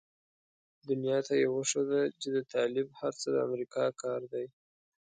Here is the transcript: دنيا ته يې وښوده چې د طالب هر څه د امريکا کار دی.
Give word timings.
دنيا 0.89 1.17
ته 1.27 1.33
يې 1.41 1.47
وښوده 1.53 2.01
چې 2.21 2.27
د 2.35 2.37
طالب 2.53 2.87
هر 2.99 3.13
څه 3.21 3.27
د 3.35 3.37
امريکا 3.47 3.85
کار 4.01 4.21
دی. 4.33 4.45